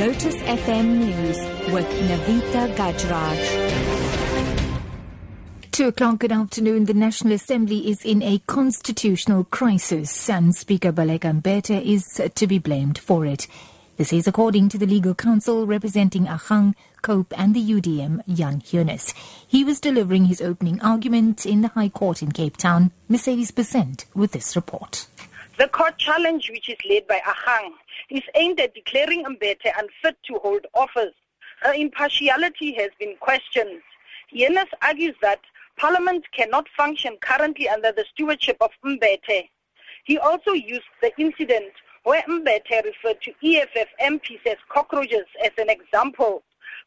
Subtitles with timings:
[0.00, 1.36] Lotus FM News
[1.74, 3.40] with Navita Gajraj.
[5.72, 6.86] Two o'clock good afternoon.
[6.86, 12.58] The National Assembly is in a constitutional crisis and Speaker Baleka Mbete is to be
[12.58, 13.46] blamed for it.
[13.98, 16.72] This is according to the legal counsel representing Agang,
[17.02, 19.12] COPE and the UDM, Jan Heunis.
[19.46, 22.90] He was delivering his opening argument in the High Court in Cape Town.
[23.06, 25.08] Mercedes Besent with this report.
[25.60, 27.72] The court challenge, which is led by Agang,
[28.08, 31.12] is aimed at declaring Mbete unfit to hold office.
[31.60, 33.82] Her impartiality has been questioned.
[34.34, 35.40] Heunis argues that
[35.76, 39.50] Parliament cannot function currently under the stewardship of Mbete.
[40.04, 41.74] He also used the incident
[42.04, 46.42] where Mbete referred to EFF MPs as cockroaches as an example.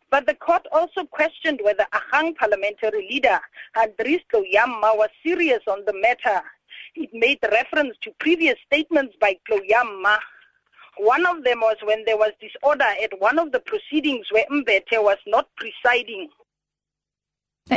[0.10, 3.40] But the court also questioned whether Agang parliamentary leader
[3.77, 6.41] Andries Tlouamma was serious on the matter.
[6.96, 10.18] It made reference to previous statements by Tlouamma.
[10.98, 15.02] One of them was when there was disorder at one of the proceedings where Mbete
[15.02, 16.30] was not presiding.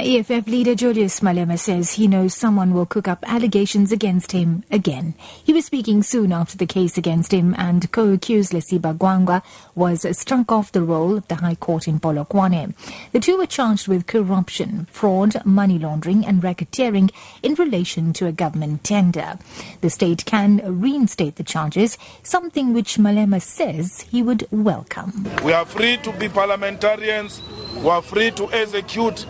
[0.07, 5.15] EFF leader Julius Malema says he knows someone will cook up allegations against him again.
[5.43, 9.43] He was speaking soon after the case against him and co-accused Lesiba Gwangwa
[9.75, 12.75] was struck off the roll of the High Court in Polokwane.
[13.13, 17.11] The two were charged with corruption, fraud, money laundering and racketeering
[17.43, 19.39] in relation to a government tender.
[19.81, 25.29] The state can reinstate the charges, something which Malema says he would welcome.
[25.45, 27.41] We are free to be parliamentarians,
[27.77, 29.27] we are free to execute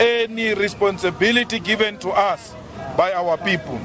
[0.00, 2.54] any responsibility given to us
[2.96, 3.80] by our people.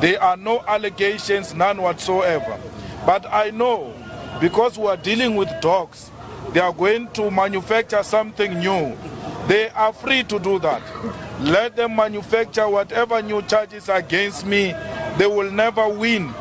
[0.00, 2.58] There are no allegations, none whatsoever.
[3.04, 3.94] But I know
[4.40, 6.10] because we are dealing with dogs,
[6.52, 8.96] they are going to manufacture something new.
[9.46, 10.82] They are free to do that.
[11.40, 14.74] Let them manufacture whatever new charges against me.
[15.18, 16.34] They will never win.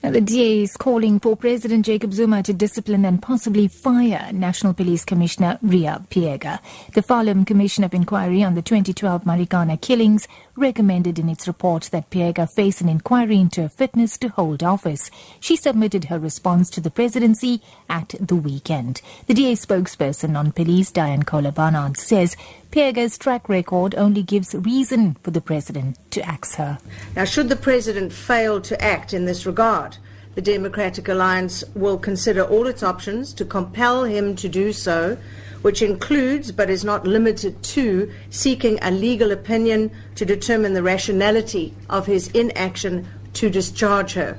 [0.00, 5.04] The DA is calling for President Jacob Zuma to discipline and possibly fire National Police
[5.04, 6.60] Commissioner Ria Phiyega.
[6.94, 12.10] The Farlam Commission of Inquiry on the 2012 Marikana killings recommended in its report that
[12.10, 15.10] Phiyega face an inquiry into her fitness to hold office.
[15.40, 19.00] She submitted her response to the presidency at the weekend.
[19.26, 22.36] The DA spokesperson on police, Diane Kohler Barnard, says
[22.70, 26.78] Phiyega's track record only gives reason for the president to axe her.
[27.16, 29.96] Now, should the president fail to act in this regard,
[30.34, 35.16] the Democratic Alliance will consider all its options to compel him to do so,
[35.62, 41.74] which includes but is not limited to seeking a legal opinion to determine the rationality
[41.90, 44.38] of his inaction to discharge her.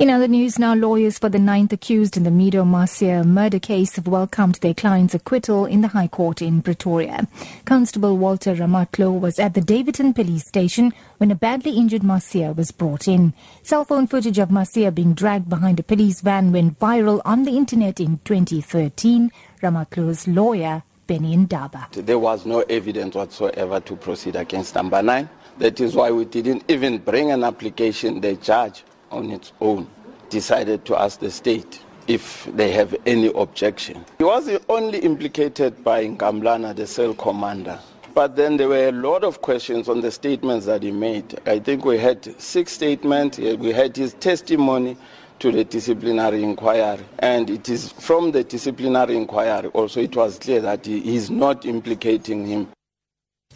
[0.00, 3.96] In other news now, lawyers for the ninth accused in the Mido Macia murder case
[3.96, 7.28] have welcomed their client's acquittal in the High Court in Pretoria.
[7.66, 12.70] Constable Walter Ramatlo was at the Daveyton police station when a badly injured Macia was
[12.70, 13.34] brought in.
[13.62, 17.58] Cell phone footage of Macia being dragged behind a police van went viral on the
[17.58, 19.30] internet in 2013.
[19.62, 20.82] Ramatlo's lawyer.
[21.06, 25.28] There was no evidence whatsoever to proceed against number nine.
[25.58, 28.20] That is why we didn't even bring an application.
[28.20, 29.86] The judge on its own
[30.28, 34.04] decided to ask the state if they have any objection.
[34.18, 37.78] He was only implicated by Nkamblana, the cell commander.
[38.14, 41.38] But then there were a lot of questions on the statements that he made.
[41.46, 43.38] I think we had six statements.
[43.38, 44.96] We had his testimony
[45.38, 47.04] to the disciplinary inquiry.
[47.20, 51.64] And it is from the disciplinary inquiry also it was clear that he is not
[51.64, 52.68] implicating him.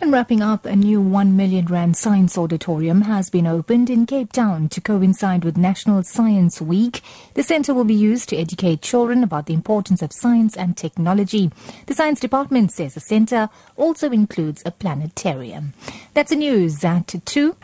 [0.00, 4.32] And wrapping up, a new 1 million rand science auditorium has been opened in Cape
[4.32, 7.00] Town to coincide with National Science Week.
[7.34, 11.53] The centre will be used to educate children about the importance of science and technology.
[11.87, 15.75] The science department says the centre also includes a planetarium.
[16.12, 17.55] That's the news at 2.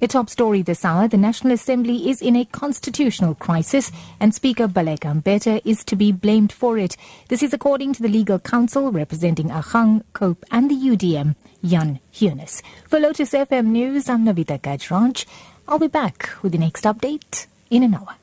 [0.00, 4.66] The top story this hour, the National Assembly is in a constitutional crisis and Speaker
[4.66, 6.96] Baleka Mbete is to be blamed for it.
[7.28, 12.60] This is according to the legal counsel representing Agang, COPE and the UDM, Jan Heunis.
[12.88, 15.26] For Lotus FM News, I'm Navita Gajraj.
[15.68, 18.16] I'll be back with the next update in an hour.